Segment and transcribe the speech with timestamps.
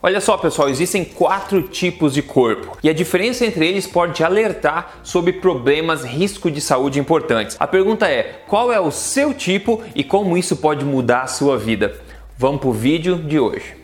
[0.00, 4.22] Olha só, pessoal, existem quatro tipos de corpo e a diferença entre eles pode te
[4.22, 7.56] alertar sobre problemas, risco de saúde importantes.
[7.58, 11.58] A pergunta é: qual é o seu tipo e como isso pode mudar a sua
[11.58, 11.96] vida?
[12.36, 13.77] Vamos para o vídeo de hoje.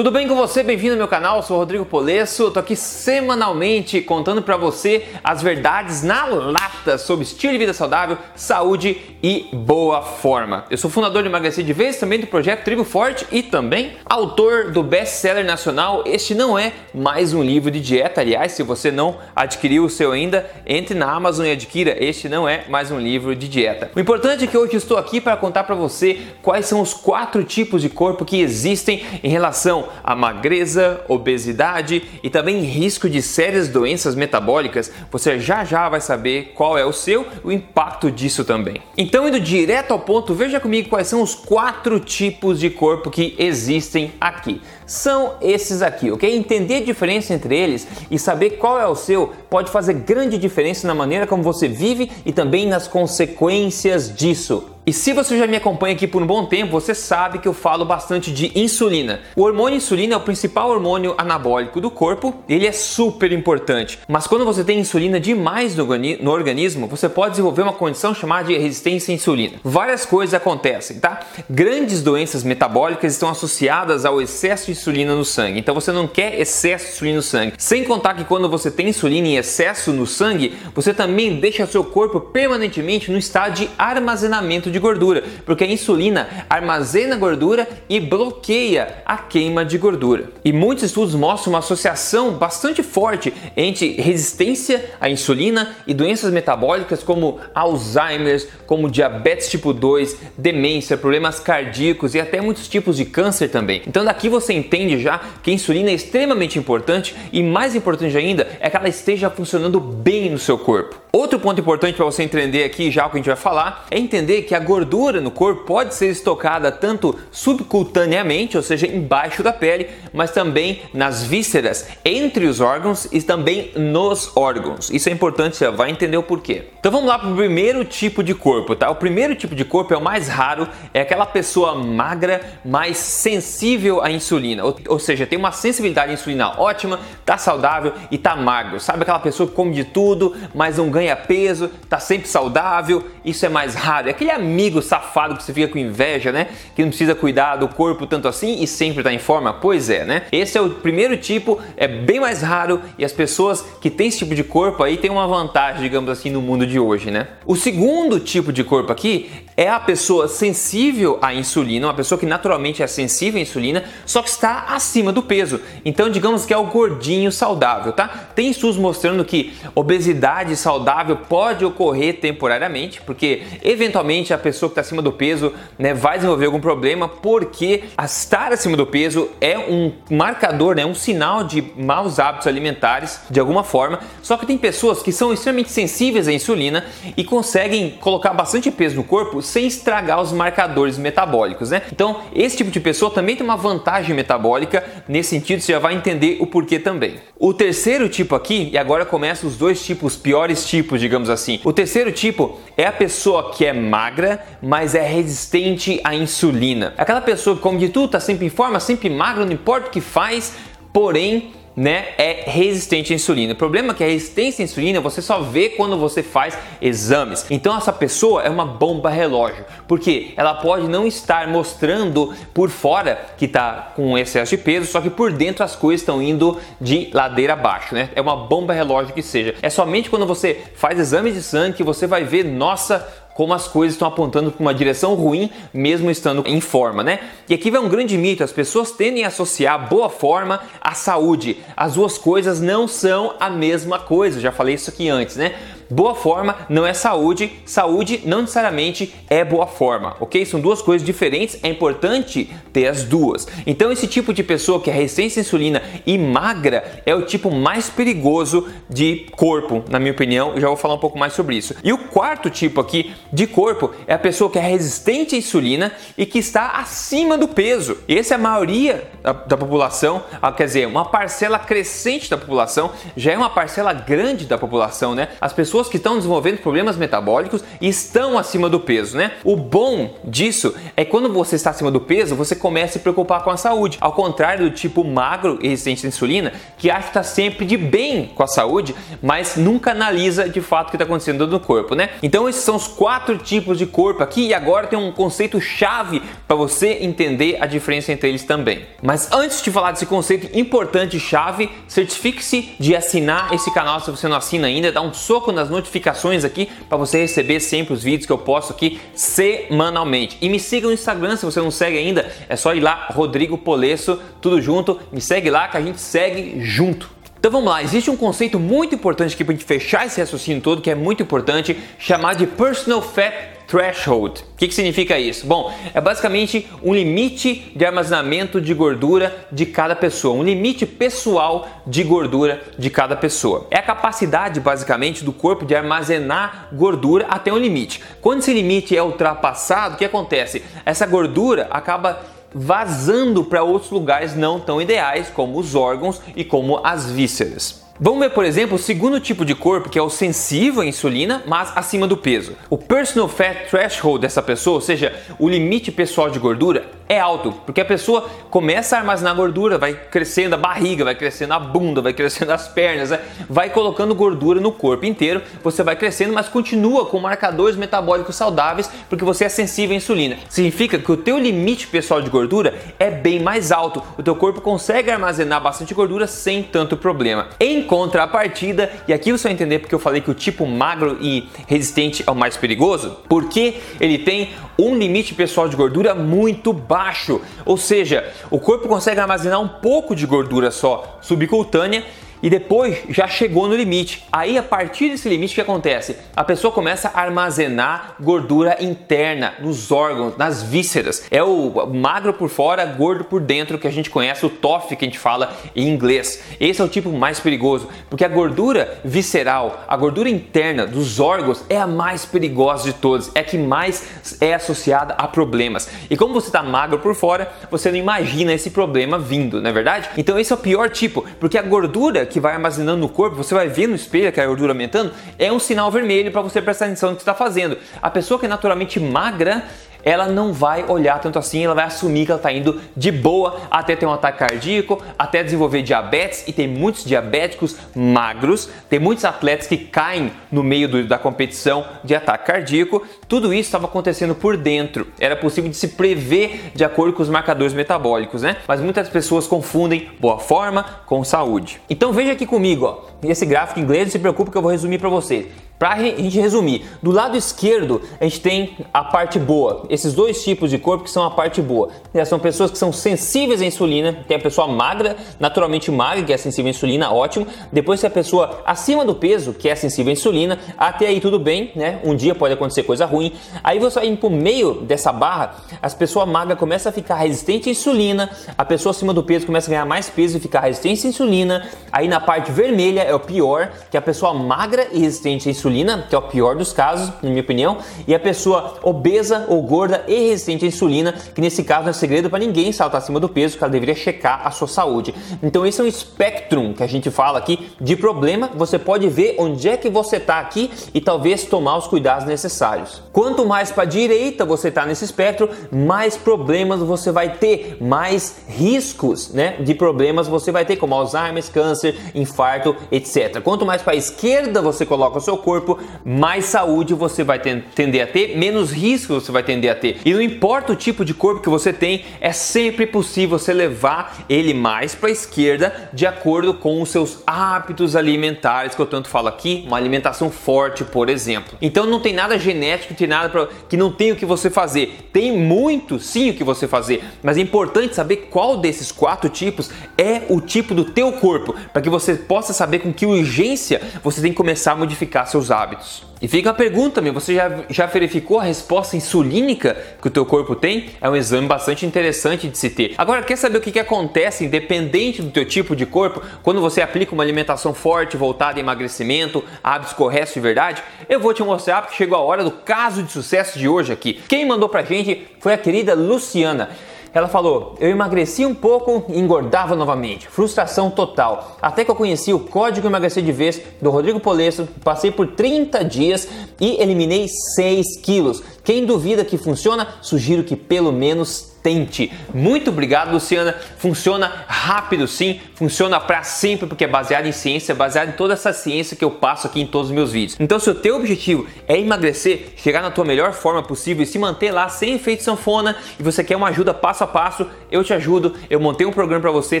[0.00, 0.62] Tudo bem com você?
[0.62, 2.50] Bem-vindo ao meu canal, eu sou Rodrigo Polesso.
[2.50, 8.16] Tô aqui semanalmente contando para você as verdades na lata sobre estilo de vida saudável,
[8.34, 10.64] saúde e boa forma.
[10.70, 14.70] Eu sou fundador de Emagrecer de Vez, também do projeto Tribo Forte e também autor
[14.70, 16.02] do best-seller nacional.
[16.06, 20.12] Este não é mais um livro de dieta, aliás, se você não adquiriu o seu
[20.12, 22.02] ainda, entre na Amazon e adquira.
[22.02, 23.90] Este não é mais um livro de dieta.
[23.94, 27.44] O importante é que hoje estou aqui para contar para você quais são os quatro
[27.44, 33.68] tipos de corpo que existem em relação a magreza, obesidade e também risco de sérias
[33.68, 38.80] doenças metabólicas, você já já vai saber qual é o seu, o impacto disso também.
[38.96, 43.34] Então, indo direto ao ponto, veja comigo quais são os quatro tipos de corpo que
[43.38, 44.60] existem aqui.
[44.90, 46.34] São esses aqui, ok?
[46.34, 50.84] Entender a diferença entre eles e saber qual é o seu pode fazer grande diferença
[50.84, 54.64] na maneira como você vive e também nas consequências disso.
[54.86, 57.52] E se você já me acompanha aqui por um bom tempo, você sabe que eu
[57.52, 59.20] falo bastante de insulina.
[59.36, 64.00] O hormônio insulina é o principal hormônio anabólico do corpo, ele é super importante.
[64.08, 68.58] Mas quando você tem insulina demais no organismo, você pode desenvolver uma condição chamada de
[68.58, 69.58] resistência à insulina.
[69.62, 71.20] Várias coisas acontecem, tá?
[71.48, 75.60] Grandes doenças metabólicas estão associadas ao excesso de insulina no sangue.
[75.60, 77.52] Então você não quer excesso de insulina no sangue.
[77.58, 81.84] Sem contar que quando você tem insulina em excesso no sangue, você também deixa seu
[81.84, 89.02] corpo permanentemente no estado de armazenamento de gordura, porque a insulina armazena gordura e bloqueia
[89.04, 90.30] a queima de gordura.
[90.44, 97.02] E muitos estudos mostram uma associação bastante forte entre resistência à insulina e doenças metabólicas
[97.02, 103.48] como Alzheimer, como diabetes tipo 2, demência, problemas cardíacos e até muitos tipos de câncer
[103.48, 103.82] também.
[103.86, 108.46] Então daqui você entende já que a insulina é extremamente importante e mais importante ainda
[108.60, 110.96] é que ela esteja funcionando bem no seu corpo.
[111.12, 113.98] Outro ponto importante para você entender aqui, já o que a gente vai falar, é
[113.98, 119.52] entender que a gordura no corpo pode ser estocada tanto subcutaneamente, ou seja, embaixo da
[119.52, 124.88] pele, mas também nas vísceras, entre os órgãos e também nos órgãos.
[124.88, 126.66] Isso é importante, você vai entender o porquê.
[126.78, 128.88] Então vamos lá para o primeiro tipo de corpo, tá?
[128.88, 134.00] O primeiro tipo de corpo é o mais raro, é aquela pessoa magra, mais sensível
[134.00, 138.36] à insulina, ou, ou seja, tem uma sensibilidade à insulina ótima, tá saudável e tá
[138.36, 138.78] magro.
[138.78, 143.04] Sabe aquela pessoa que come de tudo, mas não ganha ganha peso, tá sempre saudável,
[143.24, 144.08] isso é mais raro.
[144.08, 146.48] É aquele amigo safado que você fica com inveja, né?
[146.74, 149.52] Que não precisa cuidar do corpo tanto assim e sempre tá em forma?
[149.52, 150.22] Pois é, né?
[150.30, 154.18] Esse é o primeiro tipo, é bem mais raro e as pessoas que têm esse
[154.18, 157.28] tipo de corpo aí têm uma vantagem, digamos assim, no mundo de hoje, né?
[157.46, 162.26] O segundo tipo de corpo aqui é a pessoa sensível à insulina, uma pessoa que
[162.26, 165.60] naturalmente é sensível à insulina, só que está acima do peso.
[165.84, 168.08] Então, digamos que é o gordinho saudável, tá?
[168.34, 174.72] Tem estudos mostrando que obesidade saudável saudável pode ocorrer temporariamente, porque eventualmente a pessoa que
[174.72, 179.56] está acima do peso né, vai desenvolver algum problema, porque estar acima do peso é
[179.56, 184.00] um marcador, né, um sinal de maus hábitos alimentares de alguma forma.
[184.22, 186.84] Só que tem pessoas que são extremamente sensíveis à insulina
[187.16, 191.82] e conseguem colocar bastante peso no corpo sem estragar os marcadores metabólicos, né?
[191.92, 195.94] Então, esse tipo de pessoa também tem uma vantagem metabólica, nesse sentido você já vai
[195.94, 197.16] entender o porquê também.
[197.38, 201.60] O terceiro tipo aqui, e agora começam os dois tipos piores tipos tipos, digamos assim.
[201.64, 206.94] O terceiro tipo é a pessoa que é magra, mas é resistente à insulina.
[206.96, 209.90] Aquela pessoa que come de tudo, tá sempre em forma, sempre magra, não importa o
[209.90, 210.54] que faz,
[210.92, 213.52] porém né, é resistente à insulina.
[213.52, 217.46] O problema é que a resistência à insulina você só vê quando você faz exames.
[217.50, 223.26] Então essa pessoa é uma bomba relógio, porque ela pode não estar mostrando por fora
[223.36, 227.10] que está com excesso de peso, só que por dentro as coisas estão indo de
[227.12, 228.10] ladeira abaixo, né?
[228.14, 229.54] É uma bomba relógio que seja.
[229.62, 233.06] É somente quando você faz exames de sangue que você vai ver, nossa,
[233.40, 237.20] como as coisas estão apontando para uma direção ruim, mesmo estando em forma, né?
[237.48, 241.56] E aqui vai um grande mito: as pessoas tendem a associar boa forma à saúde.
[241.74, 245.54] As duas coisas não são a mesma coisa, já falei isso aqui antes, né?
[245.90, 250.44] Boa forma não é saúde, saúde não necessariamente é boa forma, ok?
[250.46, 253.46] São duas coisas diferentes, é importante ter as duas.
[253.66, 257.50] Então, esse tipo de pessoa que é resistência à insulina e magra é o tipo
[257.50, 260.58] mais perigoso de corpo, na minha opinião.
[260.58, 261.74] Já vou falar um pouco mais sobre isso.
[261.82, 265.92] E o quarto tipo aqui de corpo é a pessoa que é resistente à insulina
[266.16, 267.98] e que está acima do peso.
[268.08, 272.90] Essa é a maioria da, da população, ah, quer dizer, uma parcela crescente da população,
[273.16, 275.28] já é uma parcela grande da população, né?
[275.40, 279.32] As pessoas que estão desenvolvendo problemas metabólicos e estão acima do peso, né?
[279.44, 283.42] O bom disso é quando você está acima do peso, você começa a se preocupar
[283.42, 283.98] com a saúde.
[284.00, 287.76] Ao contrário do tipo magro e resistente à insulina, que acha que está sempre de
[287.76, 291.94] bem com a saúde, mas nunca analisa de fato o que está acontecendo no corpo,
[291.94, 292.10] né?
[292.22, 296.22] Então esses são os quatro tipos de corpo aqui e agora tem um conceito chave
[296.46, 298.84] para você entender a diferença entre eles também.
[299.02, 304.28] Mas antes de falar desse conceito importante chave, certifique-se de assinar esse canal se você
[304.28, 308.26] não assina ainda, dá um soco nas notificações aqui para você receber sempre os vídeos
[308.26, 310.36] que eu posto aqui semanalmente.
[310.40, 313.56] E me siga no Instagram se você não segue ainda, é só ir lá, Rodrigo
[313.56, 317.10] Polesso, tudo junto, me segue lá que a gente segue junto.
[317.38, 320.60] Então vamos lá, existe um conceito muito importante aqui para a gente fechar esse raciocínio
[320.60, 324.40] todo, que é muito importante, chamado de Personal Fat Threshold.
[324.40, 325.46] O que, que significa isso?
[325.46, 331.68] Bom, é basicamente um limite de armazenamento de gordura de cada pessoa, um limite pessoal
[331.86, 333.68] de gordura de cada pessoa.
[333.70, 338.02] É a capacidade, basicamente, do corpo de armazenar gordura até um limite.
[338.20, 340.64] Quando esse limite é ultrapassado, o que acontece?
[340.84, 342.20] Essa gordura acaba
[342.52, 347.88] vazando para outros lugares não tão ideais, como os órgãos e como as vísceras.
[348.02, 351.42] Vamos ver, por exemplo, o segundo tipo de corpo, que é o sensível à insulina,
[351.46, 352.56] mas acima do peso.
[352.70, 357.52] O personal fat threshold dessa pessoa, ou seja, o limite pessoal de gordura, é alto,
[357.66, 362.00] porque a pessoa começa a armazenar gordura, vai crescendo a barriga, vai crescendo a bunda,
[362.00, 363.18] vai crescendo as pernas, né?
[363.48, 368.88] vai colocando gordura no corpo inteiro, você vai crescendo, mas continua com marcadores metabólicos saudáveis,
[369.08, 370.38] porque você é sensível à insulina.
[370.48, 374.60] Significa que o teu limite pessoal de gordura é bem mais alto, o teu corpo
[374.60, 377.48] consegue armazenar bastante gordura sem tanto problema.
[377.58, 381.48] Em contrapartida, e aqui você vai entender porque eu falei que o tipo magro e
[381.66, 387.40] resistente é o mais perigoso, porque ele tem um limite pessoal de gordura muito baixo,
[387.66, 392.04] ou seja, o corpo consegue armazenar um pouco de gordura só subcutânea
[392.42, 394.24] e depois já chegou no limite.
[394.32, 396.16] Aí a partir desse limite o que acontece?
[396.34, 401.24] A pessoa começa a armazenar gordura interna nos órgãos, nas vísceras.
[401.30, 405.04] É o magro por fora, gordo por dentro que a gente conhece, o TOF que
[405.04, 406.42] a gente fala em inglês.
[406.58, 411.64] Esse é o tipo mais perigoso, porque a gordura visceral, a gordura interna dos órgãos
[411.68, 415.88] é a mais perigosa de todas, é a que mais é associada a problemas.
[416.08, 419.72] E como você está magro por fora, você não imagina esse problema vindo, não é
[419.72, 420.08] verdade?
[420.16, 423.54] Então esse é o pior tipo, porque a gordura que vai armazenando no corpo, você
[423.54, 426.86] vai ver no espelho que a gordura aumentando, é um sinal vermelho para você prestar
[426.86, 427.76] atenção no que está fazendo.
[428.00, 429.64] A pessoa que é naturalmente magra,
[430.04, 433.60] ela não vai olhar tanto assim, ela vai assumir que ela está indo de boa
[433.70, 439.24] até ter um ataque cardíaco, até desenvolver diabetes e tem muitos diabéticos magros, tem muitos
[439.24, 443.06] atletas que caem no meio do, da competição de ataque cardíaco.
[443.28, 447.28] Tudo isso estava acontecendo por dentro, era possível de se prever de acordo com os
[447.28, 448.56] marcadores metabólicos, né?
[448.66, 451.80] Mas muitas pessoas confundem boa forma com saúde.
[451.88, 454.70] Então veja aqui comigo, ó, esse gráfico em inglês, não se preocupe que eu vou
[454.70, 455.46] resumir para vocês.
[455.80, 460.44] Para a gente resumir, do lado esquerdo a gente tem a parte boa, esses dois
[460.44, 461.88] tipos de corpo que são a parte boa.
[462.26, 466.36] São pessoas que são sensíveis à insulina, tem a pessoa magra, naturalmente magra, que é
[466.36, 467.46] sensível à insulina, ótimo.
[467.72, 471.38] Depois tem a pessoa acima do peso, que é sensível à insulina, até aí tudo
[471.38, 471.98] bem, né?
[472.04, 473.32] Um dia pode acontecer coisa ruim.
[473.64, 477.72] Aí você vai pro meio dessa barra, as pessoas magras começam a ficar resistente à
[477.72, 478.28] insulina,
[478.58, 481.70] a pessoa acima do peso começa a ganhar mais peso e ficar resistente à insulina.
[481.90, 485.90] Aí na parte vermelha é o pior, que a pessoa magra e resistente à insulina
[486.08, 490.04] que é o pior dos casos, na minha opinião, e a pessoa obesa ou gorda
[490.06, 493.28] e resistente à insulina, que nesse caso não é segredo para ninguém saltar acima do
[493.28, 495.14] peso, que ela deveria checar a sua saúde.
[495.42, 499.36] Então esse é um espectro que a gente fala aqui de problema, você pode ver
[499.38, 503.02] onde é que você está aqui e talvez tomar os cuidados necessários.
[503.12, 509.32] Quanto mais para direita você está nesse espectro, mais problemas você vai ter, mais riscos
[509.32, 512.99] né, de problemas você vai ter, como Alzheimer, câncer, infarto, etc.
[513.40, 518.02] Quanto mais para a esquerda você coloca o seu corpo, mais saúde você vai tender
[518.02, 520.00] a ter, menos risco você vai tender a ter.
[520.04, 524.24] E não importa o tipo de corpo que você tem, é sempre possível você levar
[524.28, 529.08] ele mais para a esquerda de acordo com os seus hábitos alimentares que eu tanto
[529.08, 531.56] falo aqui, uma alimentação forte, por exemplo.
[531.60, 535.08] Então não tem nada genético, tem nada pra, que não tem o que você fazer.
[535.12, 539.70] Tem muito sim o que você fazer, mas é importante saber qual desses quatro tipos
[539.96, 544.20] é o tipo do teu corpo, para que você possa saber com que urgência você
[544.20, 546.10] tem que começar a modificar seus hábitos.
[546.22, 550.26] E fica a pergunta também, você já, já verificou a resposta insulínica que o teu
[550.26, 550.90] corpo tem?
[551.00, 552.94] É um exame bastante interessante de se ter.
[552.98, 556.82] Agora, quer saber o que, que acontece, independente do teu tipo de corpo, quando você
[556.82, 560.82] aplica uma alimentação forte, voltada a emagrecimento, hábitos corretos de verdade?
[561.08, 564.20] Eu vou te mostrar porque chegou a hora do caso de sucesso de hoje aqui.
[564.28, 566.68] Quem mandou pra gente foi a querida Luciana.
[567.12, 570.28] Ela falou: Eu emagreci um pouco e engordava novamente.
[570.28, 571.56] Frustração total.
[571.60, 575.84] Até que eu conheci o código emagrecer de vez do Rodrigo Polesso, passei por 30
[575.84, 576.28] dias
[576.60, 578.42] e eliminei 6 quilos.
[578.62, 582.12] Quem duvida que funciona, sugiro que pelo menos tente.
[582.32, 583.54] Muito obrigado, Luciana.
[583.78, 585.40] Funciona rápido, sim.
[585.54, 589.10] Funciona para sempre porque é baseado em ciência, baseado em toda essa ciência que eu
[589.10, 590.38] passo aqui em todos os meus vídeos.
[590.40, 594.18] Então, se o teu objetivo é emagrecer, chegar na tua melhor forma possível e se
[594.18, 597.92] manter lá sem efeito sanfona e você quer uma ajuda passo a passo, eu te
[597.92, 598.34] ajudo.
[598.48, 599.60] Eu montei um programa para você,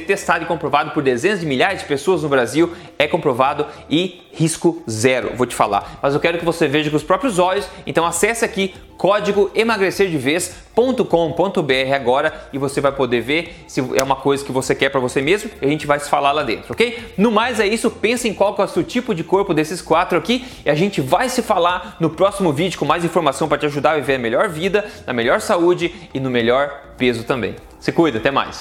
[0.00, 2.72] testado e comprovado por dezenas de milhares de pessoas no Brasil.
[2.98, 5.98] É comprovado e risco zero, vou te falar.
[6.02, 7.68] Mas eu quero que você veja com os próprios olhos.
[7.86, 14.44] Então, acesse aqui código emagrecerdevez.com.br agora e você vai poder ver se é uma coisa
[14.44, 17.14] que você quer para você mesmo e a gente vai se falar lá dentro, ok?
[17.16, 20.18] No mais é isso, pensa em qual é o seu tipo de corpo desses quatro
[20.18, 23.64] aqui e a gente vai se falar no próximo vídeo com mais informação para te
[23.64, 27.56] ajudar a viver a melhor vida, na melhor saúde e no melhor peso também.
[27.78, 28.58] Se cuida, até mais!